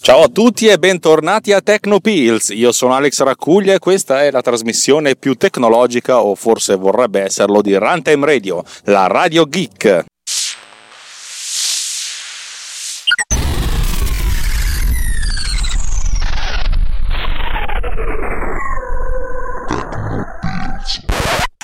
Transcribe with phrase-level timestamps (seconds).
[0.00, 2.48] Ciao a tutti e bentornati a Tecnopills.
[2.54, 7.60] Io sono Alex Raccuglia e questa è la trasmissione più tecnologica, o forse vorrebbe esserlo,
[7.60, 10.04] di Runtime Radio, la Radio Geek.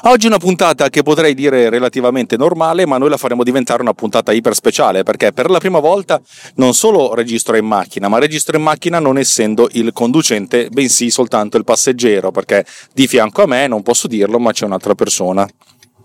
[0.05, 4.33] Oggi una puntata che potrei dire relativamente normale, ma noi la faremo diventare una puntata
[4.33, 6.19] iper speciale perché per la prima volta
[6.55, 11.59] non solo registro in macchina, ma registro in macchina non essendo il conducente, bensì soltanto
[11.59, 15.47] il passeggero, perché di fianco a me non posso dirlo, ma c'è un'altra persona.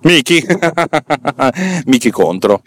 [0.02, 0.46] Miki,
[1.86, 2.64] Miki contro.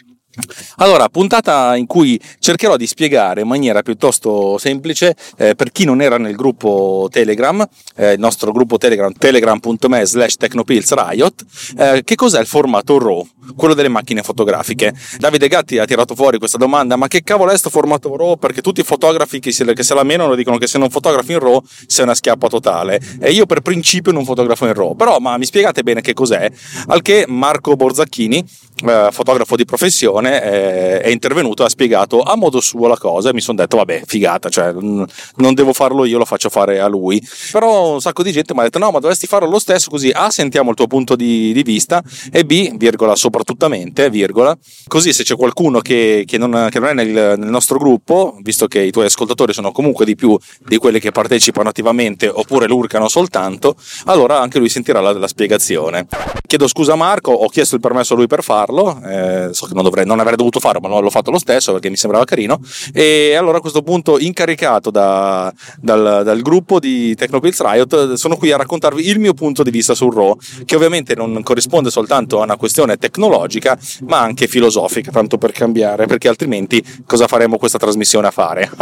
[0.77, 6.01] Allora, puntata in cui cercherò di spiegare in maniera piuttosto semplice eh, per chi non
[6.01, 11.45] era nel gruppo Telegram, eh, il nostro gruppo Telegram, telegram.me slash technopillsriot,
[11.77, 14.93] eh, che cos'è il formato RAW, quello delle macchine fotografiche.
[15.17, 18.37] Davide Gatti ha tirato fuori questa domanda, ma che cavolo è questo formato RAW?
[18.37, 21.31] Perché tutti i fotografi che, si, che se la menano dicono che se non fotografi
[21.33, 23.01] in RAW sei una schiappa totale.
[23.19, 26.49] E io per principio non fotografo in RAW, però ma mi spiegate bene che cos'è?
[26.87, 28.45] Al che Marco Borzacchini,
[28.85, 33.29] eh, fotografo di professione, eh, è intervenuto e ha spiegato a modo suo la cosa.
[33.29, 36.87] E mi sono detto vabbè figata cioè non devo farlo io lo faccio fare a
[36.87, 37.21] lui.
[37.51, 40.09] Però un sacco di gente mi ha detto no ma dovresti farlo lo stesso così
[40.09, 44.57] A sentiamo il tuo punto di, di vista e B virgola soprattutamente virgola.
[44.87, 48.67] Così se c'è qualcuno che, che, non, che non, è nel, nel, nostro gruppo visto
[48.67, 53.07] che i tuoi ascoltatori sono comunque di più di quelli che partecipano attivamente oppure lurcano
[53.07, 56.07] soltanto allora anche lui sentirà la, la spiegazione.
[56.45, 59.73] Chiedo scusa a Marco ho chiesto il permesso a lui per farlo eh, so che
[59.73, 62.59] non dovrei non avrei dovuto farlo, ma l'ho fatto lo stesso perché mi sembrava carino.
[62.93, 68.51] E allora a questo punto, incaricato da, dal, dal, gruppo di Technopills Riot, sono qui
[68.51, 72.43] a raccontarvi il mio punto di vista sul RAW, che ovviamente non corrisponde soltanto a
[72.43, 73.77] una questione tecnologica,
[74.07, 78.69] ma anche filosofica, tanto per cambiare, perché altrimenti cosa faremo questa trasmissione a fare?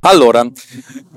[0.00, 0.44] allora,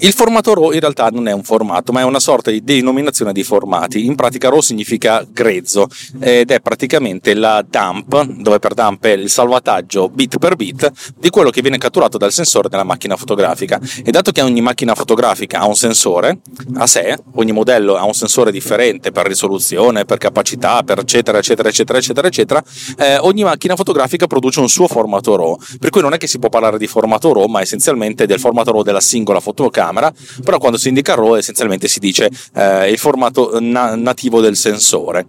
[0.01, 3.33] il formato RAW in realtà non è un formato, ma è una sorta di denominazione
[3.33, 4.05] di formati.
[4.05, 5.87] In pratica RAW significa grezzo
[6.19, 11.29] ed è praticamente la dump dove per dump è il salvataggio bit per bit di
[11.29, 13.79] quello che viene catturato dal sensore della macchina fotografica.
[14.03, 16.39] E dato che ogni macchina fotografica ha un sensore
[16.75, 21.69] a sé, ogni modello ha un sensore differente per risoluzione, per capacità, per eccetera, eccetera,
[21.69, 22.63] eccetera, eccetera, eccetera,
[22.97, 25.57] eh, ogni macchina fotografica produce un suo formato RAW.
[25.79, 28.71] Per cui non è che si può parlare di formato RAW, ma essenzialmente del formato
[28.71, 30.11] RAW della singola fotocamera,
[30.43, 35.27] però quando si indica RAW essenzialmente si dice eh, il formato na- nativo del sensore.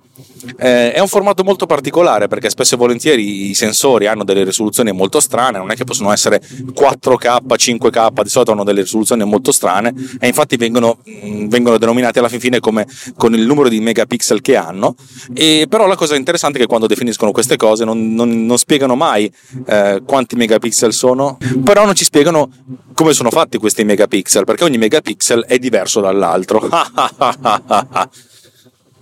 [0.58, 5.20] Eh, è un formato molto particolare perché spesso volentieri i sensori hanno delle risoluzioni molto
[5.20, 9.92] strane, non è che possono essere 4K, 5K, di solito hanno delle risoluzioni molto strane
[10.18, 12.86] e infatti vengono, mm, vengono denominati alla fine come
[13.16, 14.94] con il numero di megapixel che hanno.
[15.34, 18.96] E però la cosa interessante è che quando definiscono queste cose non, non, non spiegano
[18.96, 19.30] mai
[19.66, 22.50] eh, quanti megapixel sono, però non ci spiegano
[22.94, 26.66] come sono fatti questi megapixel perché ogni megapixel è diverso dall'altro.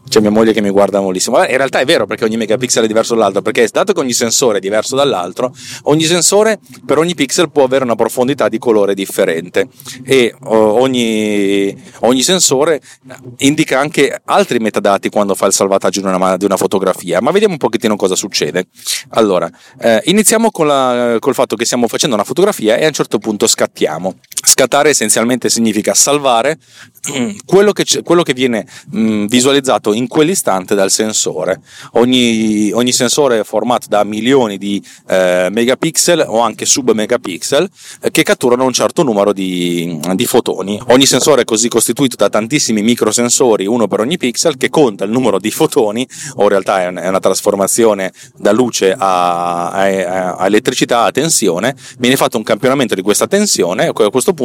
[0.08, 1.38] c'è mia moglie che mi guarda moltissimo.
[1.38, 4.58] In realtà è vero perché ogni megapixel è diverso dall'altro, perché dato che ogni sensore
[4.58, 5.54] è diverso dall'altro,
[5.84, 9.68] ogni sensore per ogni pixel può avere una profondità di colore differente
[10.04, 12.80] e ogni, ogni sensore
[13.38, 17.20] indica anche altri metadati quando fa il salvataggio di una, di una, fotografia.
[17.20, 18.66] Ma vediamo un pochettino cosa succede.
[19.10, 19.48] Allora,
[19.80, 23.46] eh, iniziamo la, col fatto che stiamo facendo una fotografia e a un certo punto
[23.46, 24.16] scattiamo.
[24.48, 26.56] Scattare essenzialmente significa salvare
[27.44, 31.60] quello che, quello che viene mh, visualizzato in quell'istante dal sensore.
[31.92, 37.68] Ogni, ogni sensore è formato da milioni di eh, megapixel o anche sub megapixel
[38.00, 40.80] eh, che catturano un certo numero di, di, fotoni.
[40.86, 45.10] Ogni sensore è così costituito da tantissimi microsensori, uno per ogni pixel, che conta il
[45.10, 50.36] numero di fotoni, o in realtà è, un, è una trasformazione da luce a, a,
[50.36, 51.76] a, elettricità a tensione.
[51.98, 54.36] Viene fatto un campionamento di questa tensione e a questo punto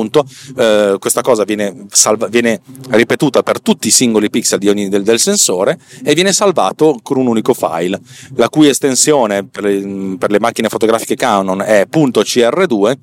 [0.57, 5.19] eh, questa cosa viene, salva, viene, ripetuta per tutti i singoli pixel ogni, del, del
[5.19, 7.99] sensore e viene salvato con un unico file,
[8.35, 12.93] la cui estensione per le, per le macchine fotografiche Canon è .cr2,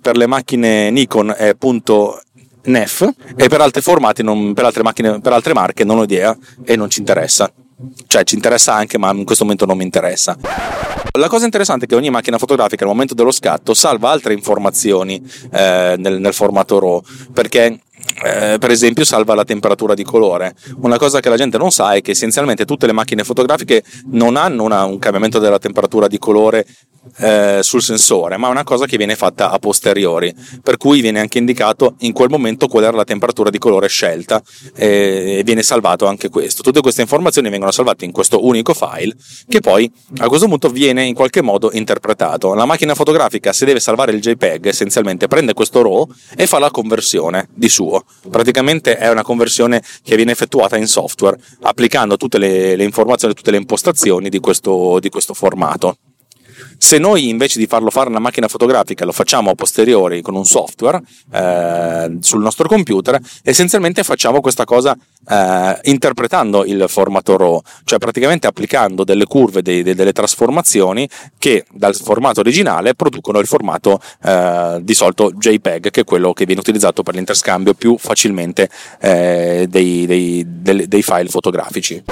[0.00, 1.56] per le macchine Nikon è
[2.62, 6.36] .nef e per altri formati, non, per, altre macchine, per altre marche non ho idea
[6.64, 7.50] e non ci interessa
[8.06, 10.36] cioè ci interessa anche ma in questo momento non mi interessa.
[11.18, 15.20] La cosa interessante è che ogni macchina fotografica al momento dello scatto salva altre informazioni
[15.52, 17.80] eh, nel, nel, formato RAW perché
[18.22, 20.54] eh, per esempio salva la temperatura di colore.
[20.80, 24.36] Una cosa che la gente non sa è che essenzialmente tutte le macchine fotografiche non
[24.36, 26.66] hanno una, un cambiamento della temperatura di colore
[27.18, 31.20] eh, sul sensore, ma è una cosa che viene fatta a posteriori, per cui viene
[31.20, 34.42] anche indicato in quel momento qual era la temperatura di colore scelta
[34.74, 36.62] eh, e viene salvato anche questo.
[36.62, 39.14] Tutte queste informazioni vengono salvate in questo unico file
[39.48, 42.54] che poi a questo punto viene in qualche modo interpretato.
[42.54, 46.06] La macchina fotografica se deve salvare il JPEG essenzialmente prende questo RAW
[46.36, 47.89] e fa la conversione di suo.
[48.30, 53.50] Praticamente è una conversione che viene effettuata in software applicando tutte le, le informazioni, tutte
[53.50, 55.96] le impostazioni di questo, di questo formato.
[56.82, 60.46] Se noi invece di farlo fare una macchina fotografica lo facciamo a posteriori con un
[60.46, 64.96] software eh, sul nostro computer, essenzialmente facciamo questa cosa
[65.28, 71.06] eh, interpretando il formato RAW, cioè praticamente applicando delle curve, dei, delle trasformazioni
[71.36, 76.46] che dal formato originale producono il formato eh, di solito JPEG, che è quello che
[76.46, 78.70] viene utilizzato per l'interscambio più facilmente
[79.02, 80.44] eh, dei, dei,
[80.88, 82.02] dei file fotografici.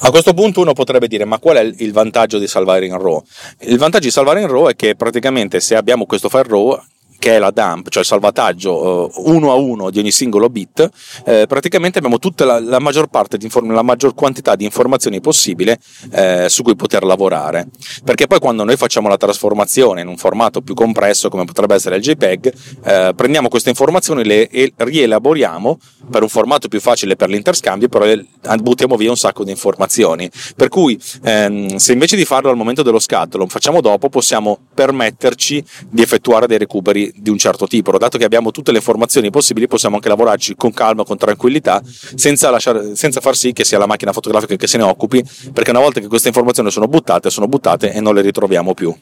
[0.00, 3.24] A questo punto uno potrebbe dire ma qual è il vantaggio di salvare in RAW?
[3.60, 6.82] Il vantaggio di salvare in RAW è che praticamente se abbiamo questo file RAW
[7.18, 10.88] che è la dump, cioè il salvataggio uh, uno a uno di ogni singolo bit,
[11.24, 15.78] eh, praticamente abbiamo tutta la, la, maggior parte inform- la maggior quantità di informazioni possibile
[16.12, 17.68] eh, su cui poter lavorare.
[18.04, 21.96] Perché poi quando noi facciamo la trasformazione in un formato più compresso, come potrebbe essere
[21.96, 22.52] il JPEG,
[22.84, 25.78] eh, prendiamo queste informazioni, le rielaboriamo
[26.10, 28.06] per un formato più facile per l'interscambio, però
[28.60, 30.30] buttiamo via un sacco di informazioni.
[30.54, 34.58] Per cui ehm, se invece di farlo al momento dello scatto lo facciamo dopo, possiamo
[34.74, 37.96] permetterci di effettuare dei recuperi di un certo tipo.
[37.96, 41.82] Dato che abbiamo tutte le informazioni possibili, possiamo anche lavorarci con calma, con tranquillità,
[42.14, 45.70] senza, lasciare, senza far sì che sia la macchina fotografica che se ne occupi, perché
[45.70, 48.94] una volta che queste informazioni sono buttate, sono buttate e non le ritroviamo più.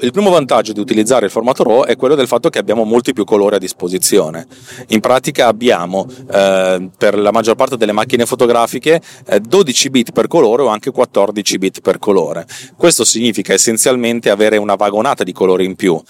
[0.00, 3.12] Il primo vantaggio di utilizzare il formato RAW è quello del fatto che abbiamo molti
[3.12, 4.46] più colori a disposizione.
[4.88, 10.28] In pratica abbiamo eh, per la maggior parte delle macchine fotografiche eh, 12 bit per
[10.28, 12.46] colore o anche 14 bit per colore.
[12.76, 16.00] Questo significa essenzialmente avere una vagonata di colori in più.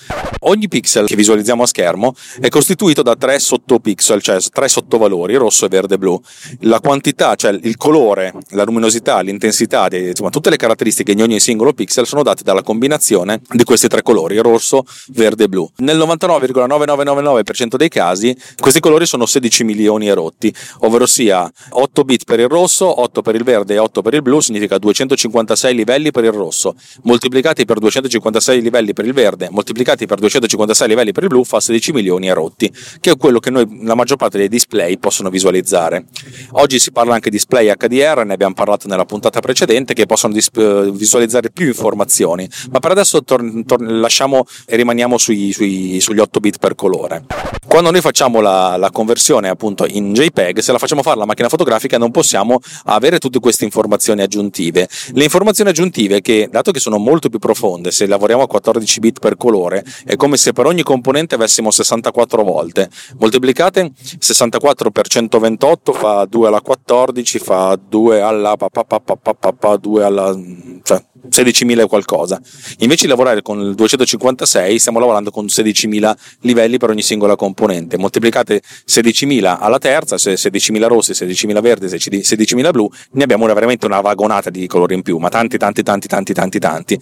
[0.41, 5.67] Ogni pixel che visualizziamo a schermo è costituito da tre sottopixel, cioè tre sottovalori, rosso,
[5.67, 6.21] verde e blu.
[6.61, 11.73] La quantità, cioè il colore, la luminosità, l'intensità, insomma tutte le caratteristiche di ogni singolo
[11.73, 15.71] pixel sono date dalla combinazione di questi tre colori, rosso, verde e blu.
[15.79, 22.25] Nel 99,9999% dei casi questi colori sono 16 milioni e rotti, ovvero sia 8 bit
[22.25, 26.11] per il rosso, 8 per il verde e 8 per il blu, significa 256 livelli
[26.11, 31.25] per il rosso, moltiplicati per 256 livelli per il verde, moltiplicati per 256 livelli per
[31.25, 34.39] il blu fa 16 milioni e rotti, che è quello che noi, la maggior parte
[34.39, 36.07] dei display possono visualizzare.
[36.53, 40.33] Oggi si parla anche di display HDR, ne abbiamo parlato nella puntata precedente, che possono
[40.33, 40.51] dis-
[40.91, 46.41] visualizzare più informazioni, ma per adesso tor- tor- lasciamo e rimaniamo sui, sui, sugli 8
[46.41, 47.25] bit per colore.
[47.67, 51.49] Quando noi facciamo la, la conversione appunto in JPEG, se la facciamo fare alla macchina
[51.49, 54.89] fotografica non possiamo avere tutte queste informazioni aggiuntive.
[55.13, 59.19] Le informazioni aggiuntive che, dato che sono molto più profonde, se lavoriamo a 14 bit
[59.21, 62.89] per colore, è come se per ogni componente avessimo 64 volte.
[63.19, 70.05] Moltiplicate 64 per 128 fa 2 alla 14, fa 2 alla, pa, pa, pa, 2
[70.05, 70.37] alla
[70.83, 72.41] cioè 16.000 e qualcosa.
[72.79, 77.99] Invece di lavorare con il 256 stiamo lavorando con 16.000 livelli per ogni singola componente.
[77.99, 84.51] Moltiplicate 16.000 alla terza, 16.000 rossi, 16.000 verdi, 16.000 blu, ne abbiamo veramente una vagonata
[84.51, 87.01] di colori in più, ma tanti tanti tanti tanti tanti tanti.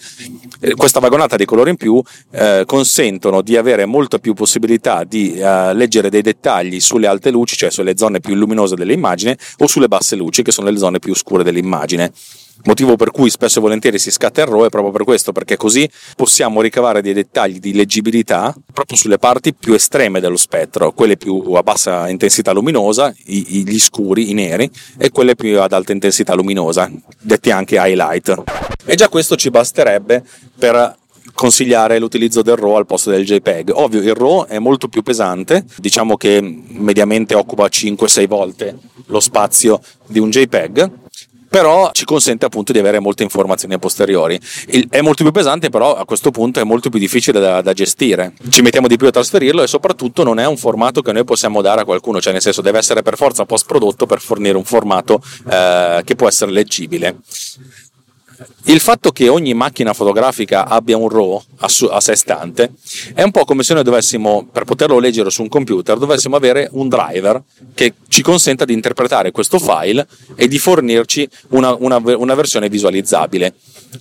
[0.60, 5.34] Eh, questa vagonata di colori in più eh, consentono di avere molta più possibilità di
[5.34, 9.88] eh, leggere dei dettagli sulle alte luci, cioè sulle zone più luminose dell'immagine, o sulle
[9.88, 12.12] basse luci, che sono le zone più scure dell'immagine.
[12.64, 15.56] Motivo per cui spesso e volentieri si scatta il RAW è proprio per questo, perché
[15.56, 21.16] così possiamo ricavare dei dettagli di leggibilità proprio sulle parti più estreme dello spettro, quelle
[21.16, 26.34] più a bassa intensità luminosa, gli scuri, i neri, e quelle più ad alta intensità
[26.34, 26.90] luminosa,
[27.20, 28.42] detti anche highlight.
[28.84, 30.24] E già questo ci basterebbe
[30.58, 30.96] per
[31.34, 33.70] consigliare l'utilizzo del RAW al posto del JPEG.
[33.74, 38.76] Ovvio, il RAW è molto più pesante, diciamo che mediamente occupa 5-6 volte
[39.06, 40.90] lo spazio di un JPEG,
[41.48, 44.38] però ci consente appunto di avere molte informazioni a posteriori.
[44.68, 47.72] Il, è molto più pesante, però a questo punto è molto più difficile da, da,
[47.72, 48.32] gestire.
[48.48, 51.62] Ci mettiamo di più a trasferirlo e soprattutto non è un formato che noi possiamo
[51.62, 54.64] dare a qualcuno, cioè nel senso deve essere per forza post prodotto per fornire un
[54.64, 57.16] formato eh, che può essere leggibile.
[58.64, 62.72] Il fatto che ogni macchina fotografica abbia un RAW a, su, a, sé stante
[63.14, 66.68] è un po' come se noi dovessimo, per poterlo leggere su un computer, dovessimo avere
[66.72, 67.42] un driver
[67.74, 73.54] che ci consenta di interpretare questo file e di fornirci una, una, una versione visualizzabile.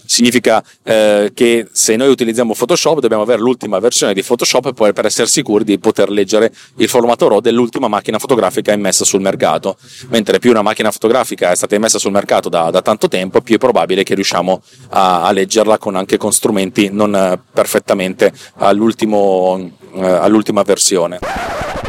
[0.06, 5.28] Significa eh, che se noi utilizziamo Photoshop dobbiamo avere l'ultima versione di Photoshop per, essere
[5.28, 9.78] sicuri di poter leggere il formato RAW dell'ultima macchina fotografica immessa sul mercato.
[10.10, 13.56] Mentre più una macchina fotografica è stata immessa sul mercato da, da tanto tempo, più
[13.56, 19.72] è probabile che riusciamo a, a leggerla con anche con strumenti non eh, perfettamente all'ultimo,
[19.96, 21.20] eh, all'ultima versione.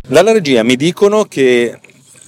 [0.07, 1.79] Dalla regia mi dicono che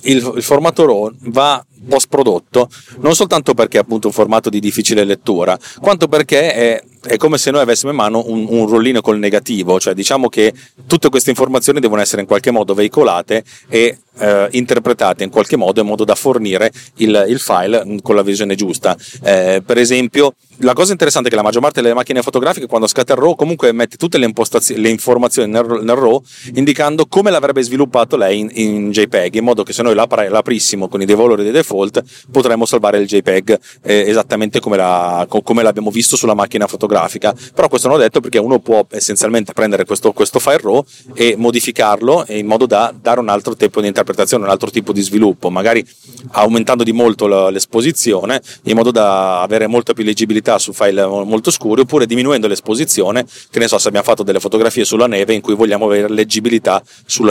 [0.02, 2.68] il, il formato RAW va post prodotto
[3.00, 7.38] non soltanto perché è appunto un formato di difficile lettura, quanto perché è, è come
[7.38, 10.52] se noi avessimo in mano un, un, rollino col negativo, cioè diciamo che
[10.86, 15.80] tutte queste informazioni devono essere in qualche modo veicolate e eh, interpretate in qualche modo
[15.80, 18.96] in modo da fornire il, il file con la visione giusta.
[19.22, 22.86] Eh, per esempio, la cosa interessante è che la maggior parte delle macchine fotografiche quando
[22.86, 24.32] scatta il RAW comunque mette tutte le,
[24.74, 26.22] le informazioni nel, nel, RAW
[26.54, 31.00] indicando come l'avrebbe sviluppato lei in, in JPEG in modo che se noi l'aprissimo con
[31.00, 36.16] i valori dei default potremmo salvare il JPEG eh, esattamente come, la, come, l'abbiamo visto
[36.16, 40.38] sulla macchina fotografica però questo non ho detto perché uno può essenzialmente prendere questo, questo
[40.38, 40.84] file RAW
[41.14, 45.02] e modificarlo in modo da dare un altro tipo di interpretazione un altro tipo di
[45.02, 45.84] sviluppo magari
[46.32, 51.82] aumentando di molto l'esposizione in modo da avere molta più leggibilità su file molto scuri
[51.82, 55.54] oppure diminuendo l'esposizione, che ne so se abbiamo fatto delle fotografie sulla neve in cui
[55.54, 56.82] vogliamo avere leggibilità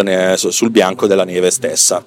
[0.03, 2.03] neve, sul bianco della neve stessa.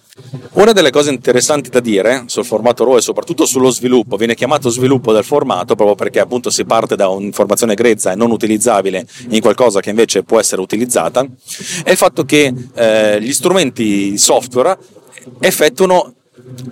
[0.52, 4.68] Una delle cose interessanti da dire sul formato RAW e soprattutto sullo sviluppo, viene chiamato
[4.68, 9.40] sviluppo del formato proprio perché appunto si parte da un'informazione grezza e non utilizzabile in
[9.40, 11.26] qualcosa che invece può essere utilizzata,
[11.84, 14.78] è il fatto che eh, gli strumenti software
[15.40, 16.14] effettuano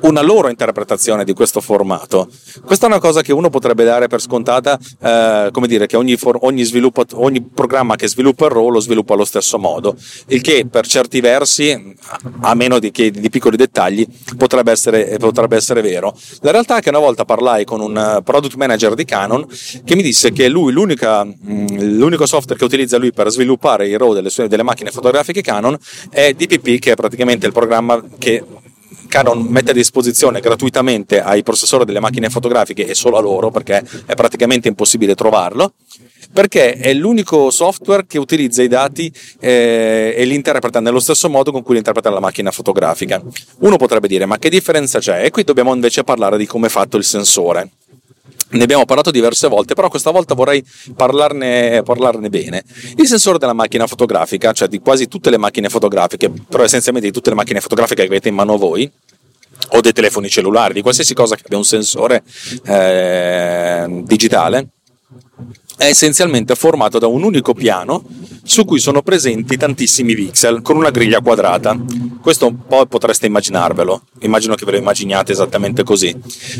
[0.03, 2.29] una loro interpretazione di questo formato.
[2.65, 6.17] Questa è una cosa che uno potrebbe dare per scontata, eh, come dire, che ogni,
[6.17, 6.69] for- ogni,
[7.13, 9.97] ogni, programma che sviluppa il RAW lo sviluppa allo stesso modo,
[10.29, 11.95] il che per certi versi,
[12.41, 14.07] a meno di, che, di piccoli dettagli,
[14.37, 16.17] potrebbe essere, potrebbe essere, vero.
[16.41, 19.47] La realtà è che una volta parlai con un eh, product manager di Canon
[19.85, 21.67] che mi disse che lui mm,
[21.97, 25.77] l'unico software che utilizza lui per sviluppare i RAW delle, sue, delle macchine fotografiche Canon
[26.11, 28.45] è DPP, che è praticamente il programma che
[29.09, 33.83] Canon mette a disposizione gratuitamente ai processori delle macchine fotografiche e solo a loro perché
[34.07, 35.73] è praticamente impossibile trovarlo
[36.33, 41.51] perché è l'unico software che utilizza i dati eh, e li interpreta nello stesso modo
[41.51, 43.23] con cui li interpreta la macchina fotografica.
[43.61, 45.25] Uno potrebbe dire ma che differenza c'è?
[45.25, 47.71] E qui dobbiamo invece parlare di come è fatto il sensore.
[48.51, 50.65] Ne abbiamo parlato diverse volte, però questa volta vorrei
[50.97, 52.65] parlarne, parlarne, bene.
[52.97, 57.15] Il sensore della macchina fotografica, cioè di quasi tutte le macchine fotografiche, però essenzialmente di
[57.15, 58.91] tutte le macchine fotografiche che avete in mano voi,
[59.71, 62.23] o dei telefoni cellulari, di qualsiasi cosa che abbia un sensore
[62.65, 64.69] eh, digitale,
[65.79, 68.05] è essenzialmente formato da un unico piano
[68.43, 71.79] su cui sono presenti tantissimi pixel con una griglia quadrata.
[72.21, 76.17] Questo un po' potreste immaginarvelo, immagino che ve lo immaginiate esattamente così.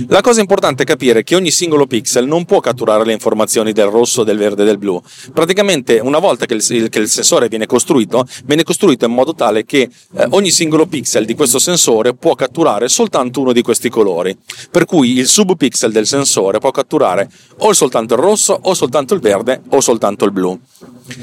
[0.09, 3.87] La cosa importante è capire che ogni singolo pixel non può catturare le informazioni del
[3.87, 5.03] rosso, del verde e del blu.
[5.33, 9.65] Praticamente una volta che il, che il sensore viene costruito, viene costruito in modo tale
[9.65, 14.37] che eh, ogni singolo pixel di questo sensore può catturare soltanto uno di questi colori.
[14.71, 19.21] Per cui il subpixel del sensore può catturare o soltanto il rosso o soltanto il
[19.21, 20.59] verde o soltanto il blu.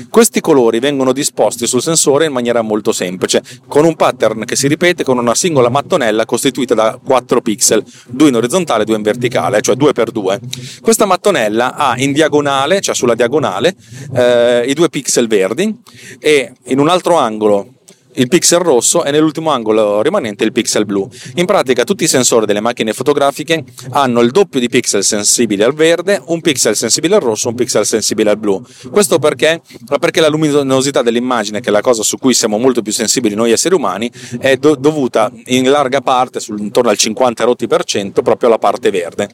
[0.09, 4.67] Questi colori vengono disposti sul sensore in maniera molto semplice, con un pattern che si
[4.67, 9.03] ripete con una singola mattonella costituita da 4 pixel, due in orizzontale e due in
[9.03, 10.39] verticale, cioè 2 per 2.
[10.81, 13.75] Questa mattonella ha in diagonale, cioè sulla diagonale,
[14.13, 15.73] eh, i due pixel verdi
[16.19, 17.74] e in un altro angolo
[18.15, 21.09] il pixel rosso e nell'ultimo angolo rimanente il pixel blu.
[21.35, 25.73] In pratica tutti i sensori delle macchine fotografiche hanno il doppio di pixel sensibili al
[25.73, 28.61] verde, un pixel sensibile al rosso, un pixel sensibile al blu.
[28.89, 29.61] Questo perché?
[29.99, 33.51] Perché la luminosità dell'immagine, che è la cosa su cui siamo molto più sensibili noi
[33.51, 38.21] esseri umani, è do- dovuta in larga parte, sul, intorno al 50 rotti per cento,
[38.21, 39.29] proprio alla parte verde.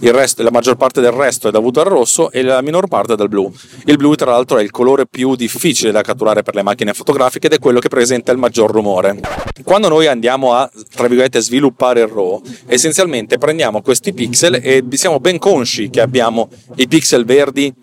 [0.00, 3.28] Resto, la maggior parte del resto è dovuta al rosso e la minor parte dal
[3.28, 3.52] blu.
[3.86, 7.46] Il blu, tra l'altro, è il colore più difficile da catturare per le macchine fotografiche
[7.46, 9.18] ed è quello che presenta sente il maggior rumore.
[9.64, 15.18] Quando noi andiamo a, tra virgolette, sviluppare il RAW, essenzialmente prendiamo questi pixel e siamo
[15.18, 17.74] ben consci che abbiamo i pixel verdi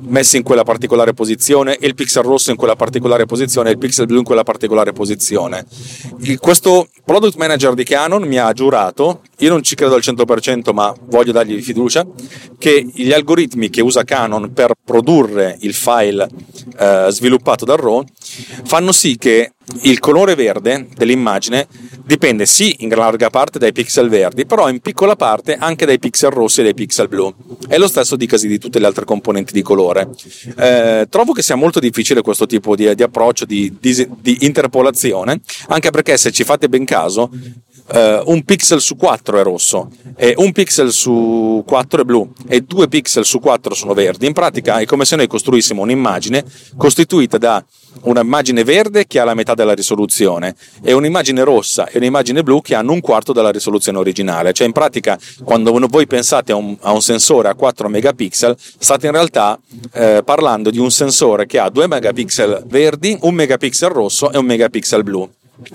[0.00, 4.06] messi in quella particolare posizione il pixel rosso in quella particolare posizione e il pixel
[4.06, 5.64] blu in quella particolare posizione.
[6.38, 10.94] Questo product manager di Canon mi ha giurato, io non ci credo al 100% ma
[11.06, 12.06] voglio dargli fiducia,
[12.58, 16.28] che gli algoritmi che usa Canon per produrre il file
[16.78, 18.04] eh, sviluppato dal RAW
[18.64, 19.52] fanno sì che
[19.82, 21.66] il colore verde dell'immagine
[22.04, 26.30] dipende sì in larga parte dai pixel verdi, però in piccola parte anche dai pixel
[26.30, 27.34] rossi e dai pixel blu.
[27.68, 30.08] È lo stesso dicasi di tutte le altre componenti di colore.
[30.56, 35.40] Eh, trovo che sia molto difficile questo tipo di, di approccio di, di, di interpolazione,
[35.68, 37.30] anche perché se ci fate ben caso,
[37.92, 42.60] uh, un pixel su 4 è rosso, e un pixel su 4 è blu e
[42.62, 44.26] due pixel su 4 sono verdi.
[44.26, 46.44] In pratica è come se noi costruissimo un'immagine
[46.76, 47.64] costituita da
[48.02, 52.74] un'immagine verde che ha la metà della risoluzione e un'immagine rossa e un'immagine blu che
[52.74, 54.52] hanno un quarto della risoluzione originale.
[54.52, 59.06] Cioè in pratica quando voi pensate a un, a un sensore a 4 megapixel state
[59.06, 59.58] in realtà
[59.92, 64.46] eh, parlando di un sensore che ha 2 megapixel verdi, un megapixel rosso e un
[64.46, 65.28] megapixel blu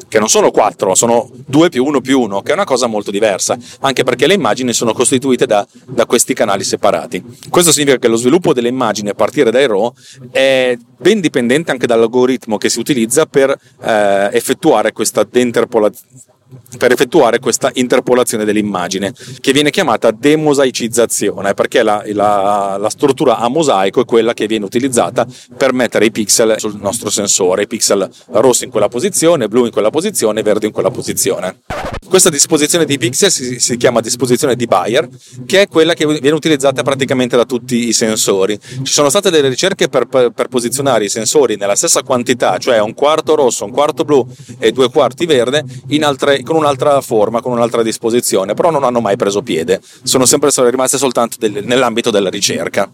[0.08, 3.12] che non sono 4, sono 2 più 1 più 1, che è una cosa molto
[3.12, 7.24] diversa, anche perché le immagini sono costituite da, da, questi canali separati.
[7.50, 9.94] Questo significa che lo sviluppo delle immagini a partire dai RAW
[10.32, 16.32] è ben dipendente anche dall'algoritmo che si utilizza per eh, effettuare questa deinterpolazione
[16.78, 23.48] per effettuare questa interpolazione dell'immagine, che viene chiamata demosaicizzazione, perché la, la, la, struttura a
[23.48, 25.26] mosaico è quella che viene utilizzata
[25.58, 29.72] per mettere i pixel sul nostro sensore, i pixel rossi in quella posizione, blu in
[29.72, 31.62] quella posizione, verde in quella posizione.
[32.08, 35.08] Questa disposizione di pixel si, si chiama disposizione di Bayer,
[35.46, 38.60] che è quella che viene utilizzata praticamente da tutti i sensori.
[38.84, 42.80] Ci sono state delle ricerche per, per, per posizionare i sensori nella stessa quantità, cioè
[42.80, 44.28] un quarto rosso, un quarto blu
[44.60, 45.64] e due quarti verde,
[46.04, 50.50] altre, con un'altra forma, con un'altra disposizione, però non hanno mai preso piede, sono sempre
[50.70, 52.90] rimaste soltanto del, nell'ambito della ricerca.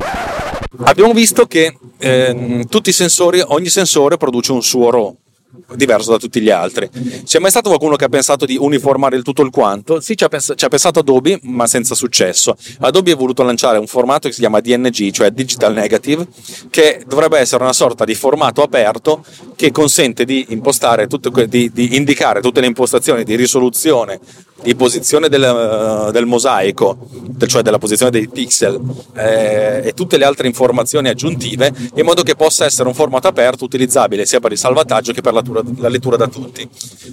[0.84, 5.18] Abbiamo visto che eh, tutti i sensori, ogni sensore produce un suo RAW,
[5.76, 6.90] diverso da tutti gli altri.
[7.24, 10.00] C'è mai stato qualcuno che ha pensato di uniformare il tutto il quanto?
[10.00, 12.56] Sì, ci ha, pens- ci ha, pensato Adobe, ma senza successo.
[12.80, 16.28] Adobe ha voluto lanciare un formato che si chiama DNG, cioè Digital Negative,
[16.70, 19.24] che dovrebbe essere una sorta di formato aperto
[19.56, 20.46] che consente di
[21.08, 24.20] tutte, di, di indicare tutte le impostazioni di risoluzione
[24.62, 26.98] di posizione del, uh, del mosaico,
[27.48, 28.80] cioè della posizione dei pixel
[29.16, 33.64] eh, e tutte le altre informazioni aggiuntive in modo che possa essere un formato aperto
[33.64, 35.44] utilizzabile sia per il salvataggio che per la,
[35.78, 36.68] la lettura da tutti.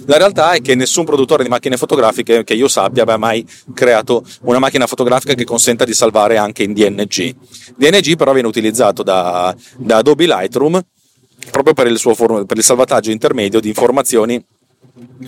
[0.05, 4.23] La realtà è che nessun produttore di macchine fotografiche che io sappia abbia mai creato
[4.41, 7.35] una macchina fotografica che consenta di salvare anche in DNG.
[7.75, 10.81] DNG però viene utilizzato da, da Adobe Lightroom
[11.51, 14.43] proprio per il, suo, per il salvataggio intermedio di informazioni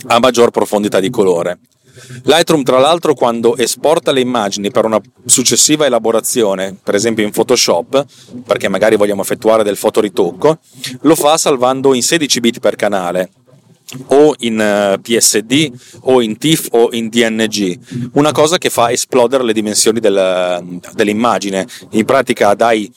[0.08, 1.60] a maggior profondità di colore.
[2.24, 8.06] Lightroom, tra l'altro, quando esporta le immagini per una successiva elaborazione, per esempio in Photoshop,
[8.46, 10.60] perché magari vogliamo effettuare del fotoritocco,
[11.02, 13.30] lo fa salvando in 16 bit per canale
[14.08, 19.44] o in eh, PSD o in TIFF o in DNG, una cosa che fa esplodere
[19.44, 21.68] le dimensioni del, dell'immagine.
[21.92, 22.92] In pratica dai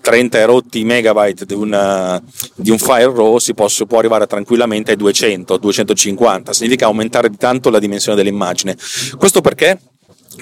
[0.00, 2.22] 30 erotti megabyte di, una,
[2.54, 7.36] di un file RAW si può, può, arrivare tranquillamente ai 200, 250, significa aumentare di
[7.36, 8.76] tanto la dimensione dell'immagine.
[9.16, 9.78] Questo perché?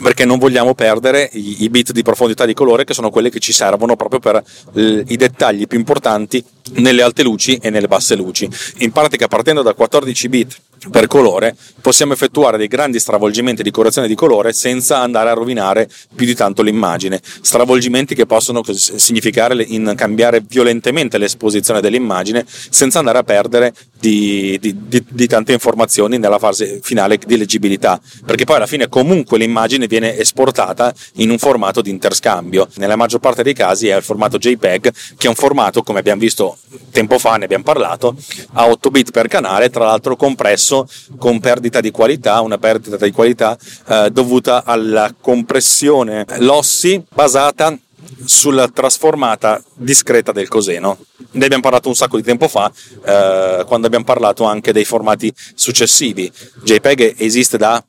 [0.01, 3.53] Perché non vogliamo perdere i, bit di profondità di colore che sono quelli che ci
[3.53, 6.43] servono proprio per l, i dettagli più importanti
[6.75, 8.49] nelle alte luci e nelle basse luci.
[8.79, 14.09] In pratica partendo da 14 bit per colore possiamo effettuare dei grandi stravolgimenti di correzione
[14.09, 17.21] di colore senza andare a rovinare più di tanto l'immagine.
[17.23, 24.75] Stravolgimenti che possono significare in cambiare violentemente l'esposizione dell'immagine senza andare a perdere di, di,
[24.87, 29.87] di, di, tante informazioni nella fase finale di leggibilità, perché poi alla fine comunque l'immagine
[29.87, 32.69] viene esportata in un formato di interscambio.
[32.77, 36.21] Nella maggior parte dei casi è il formato JPEG, che è un formato, come abbiamo
[36.21, 36.57] visto
[36.91, 38.17] tempo fa, ne abbiamo parlato,
[38.55, 40.70] a 8 bit per canale, tra l'altro compresso
[41.19, 43.57] con perdita di qualità, una perdita di qualità
[43.89, 47.77] eh, dovuta alla compressione lossi basata
[48.25, 50.99] sulla trasformata discreta del coseno.
[51.33, 52.71] Ne abbiamo parlato un sacco di tempo fa,
[53.05, 56.31] eh, quando abbiamo parlato anche dei formati successivi.
[56.63, 57.83] JPEG esiste da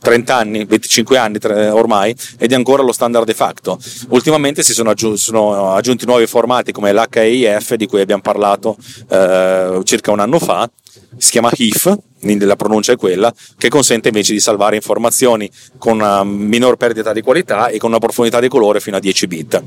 [0.00, 1.38] 30 anni, 25 anni
[1.70, 3.78] ormai ed è ancora lo standard de facto.
[4.08, 8.76] Ultimamente si sono, aggiunti, sono aggiunti nuovi formati come l'HEIF di cui abbiamo parlato
[9.08, 10.68] eh, circa un anno fa,
[11.18, 16.24] si chiama HIF, la pronuncia è quella, che consente invece di salvare informazioni con una
[16.24, 19.62] minor perdita di qualità e con una profondità di colore fino a 10 bit.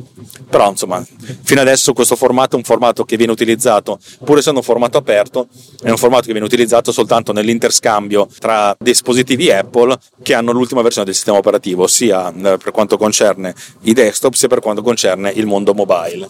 [0.50, 1.04] Però insomma,
[1.44, 5.48] fino adesso questo formato è un formato che viene utilizzato, pur essendo un formato aperto,
[5.82, 11.06] è un formato che viene utilizzato soltanto nell'interscambio tra dispositivi Apple che hanno l'ultima versione
[11.06, 15.46] del sistema operativo, sia eh, per quanto concerne i desktop sia per quanto concerne il
[15.46, 16.28] mondo mobile.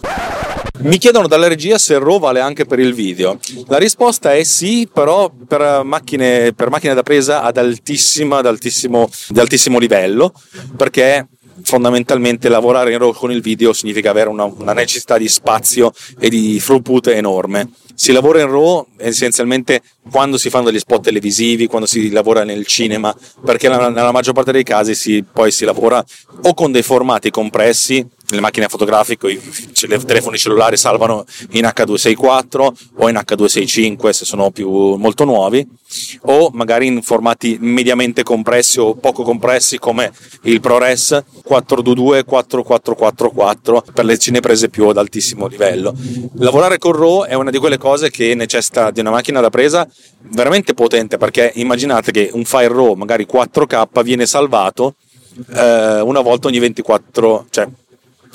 [0.76, 3.38] Mi chiedono dalla regia se RAW vale anche per il video.
[3.68, 7.64] La risposta è sì, però per macchine, per macchine da presa ad, ad
[8.46, 10.32] altissimo, di altissimo livello,
[10.76, 11.28] perché
[11.62, 16.28] fondamentalmente lavorare in RAW con il video significa avere una, una necessità di spazio e
[16.28, 17.70] di throughput enorme.
[17.94, 22.66] Si lavora in RAW essenzialmente quando si fanno degli spot televisivi, quando si lavora nel
[22.66, 26.04] cinema, perché nella, nella maggior parte dei casi si, poi si lavora
[26.42, 29.40] o con dei formati compressi le macchine fotografiche, i
[30.06, 35.66] telefoni cellulari salvano in H264 o in H265 se sono più molto nuovi,
[36.22, 44.04] o magari in formati mediamente compressi o poco compressi come il ProRes 422 4444 per
[44.04, 45.94] le cineprese più ad altissimo livello.
[46.36, 49.88] Lavorare con RAW è una di quelle cose che necessita di una macchina da presa
[50.28, 54.94] veramente potente perché immaginate che un file RAW magari 4K viene salvato
[55.52, 57.68] eh, una volta ogni 24, cioè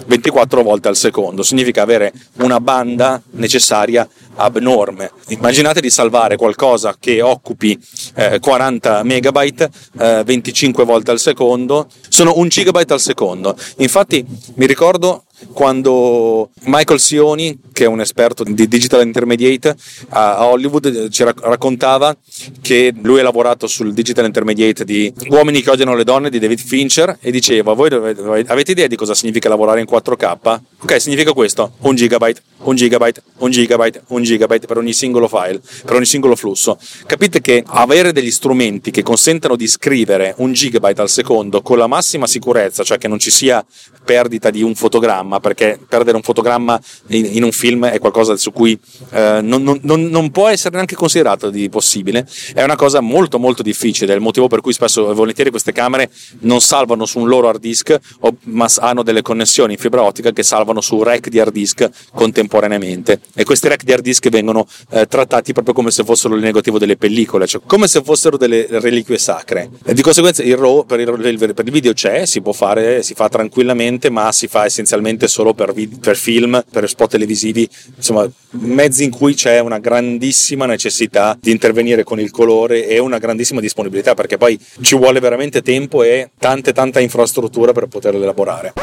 [0.06, 5.12] 24 volte al secondo, significa avere una banda necessaria abnorme.
[5.30, 7.78] Immaginate di salvare qualcosa che occupi
[8.16, 13.56] eh, 40 megabyte eh, 25 volte al secondo, sono un gigabyte al secondo.
[13.78, 19.76] Infatti mi ricordo quando Michael Sioni, che è un esperto di digital intermediate
[20.10, 22.16] a Hollywood, ci raccontava
[22.62, 26.60] che lui ha lavorato sul digital intermediate di Uomini che odiano le donne di David
[26.60, 30.60] Fincher e diceva voi avete idea di cosa significa lavorare in 4K?
[30.82, 35.62] Ok, significa questo, un gigabyte, un gigabyte, un gigabyte, un gigabyte per ogni singolo file,
[35.86, 36.78] per ogni singolo flusso.
[37.06, 41.88] Capite che avere degli strumenti che consentano di scrivere un gigabyte al secondo con la
[41.88, 43.66] massima sicurezza, cioè che non ci sia
[44.04, 48.52] perdita di un fotogramma, perché perdere un fotogramma in, in un film è qualcosa su
[48.52, 48.80] cui
[49.12, 53.62] eh, non, non, non, può essere neanche considerato di possibile, è una cosa molto molto
[53.62, 57.28] difficile, è il motivo per cui spesso e volentieri queste camere non salvano su un
[57.28, 57.98] loro hard disk,
[58.46, 63.20] ma hanno delle connessioni in fibra ottica che salvano su rack di hard disk contemporaneamente
[63.36, 66.80] e questi rack di hard disk vengono eh, trattati proprio come se fossero il negativo
[66.80, 69.70] delle pellicole, cioè come se fossero delle reliquie sacre.
[69.86, 73.14] E di conseguenza il RAW per il, per il video c'è, si può fare, si
[73.14, 78.30] fa tranquillamente ma si fa essenzialmente solo per, vid- per film, per spot televisivi, insomma,
[78.52, 83.60] mezzi in cui c'è una grandissima necessità di intervenire con il colore e una grandissima
[83.60, 88.74] disponibilità, perché poi ci vuole veramente tempo e tante tanta infrastruttura per poterle elaborare.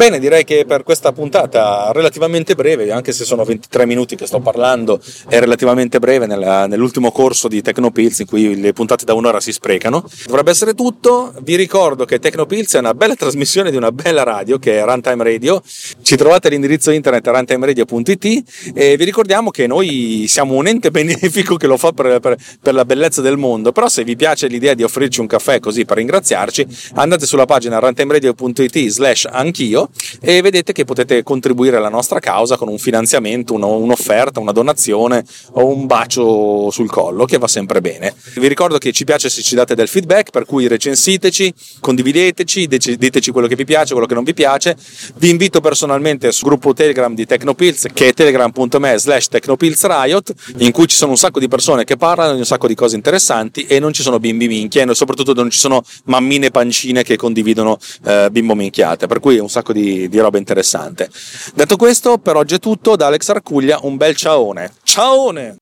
[0.00, 4.40] Bene, direi che per questa puntata relativamente breve, anche se sono 23 minuti che sto
[4.40, 9.40] parlando, è relativamente breve nella, nell'ultimo corso di Tecnopills in cui le puntate da un'ora
[9.40, 10.02] si sprecano.
[10.24, 11.34] Dovrebbe essere tutto.
[11.42, 15.22] Vi ricordo che Tecnopills è una bella trasmissione di una bella radio che è Runtime
[15.22, 15.60] Radio.
[16.00, 21.66] Ci trovate all'indirizzo internet runtimeradio.it e vi ricordiamo che noi siamo un ente benefico che
[21.66, 23.70] lo fa per, per, per la bellezza del mondo.
[23.70, 27.78] Però se vi piace l'idea di offrirci un caffè così per ringraziarci, andate sulla pagina
[27.78, 29.88] runtimeradio.it slash anch'io
[30.20, 35.24] e vedete che potete contribuire alla nostra causa con un finanziamento, uno, un'offerta, una donazione
[35.52, 38.14] o un bacio sul collo che va sempre bene.
[38.34, 43.30] Vi ricordo che ci piace se ci date del feedback, per cui recensiteci, condivideteci, diteci
[43.30, 44.76] quello che vi piace, quello che non vi piace.
[45.16, 50.86] Vi invito personalmente sul gruppo Telegram di Tecnopills che è telegram.me slash technopillsriot in cui
[50.86, 53.78] ci sono un sacco di persone che parlano di un sacco di cose interessanti e
[53.78, 58.28] non ci sono bimbi minchie e soprattutto non ci sono mammine pancine che condividono eh,
[58.30, 61.08] bimbo minchiate, per cui un sacco sacco di, di roba interessante.
[61.54, 62.96] Detto questo, per oggi è tutto.
[62.96, 64.72] Da Alex Arcuglia, un bel ciaone.
[64.82, 65.56] Ciaone!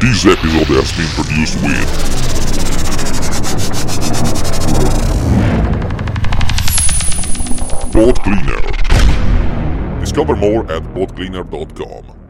[0.00, 2.12] This episode has been produced with
[7.92, 8.71] Boat Cleaner
[10.12, 12.21] Discover more at botcleaner.com.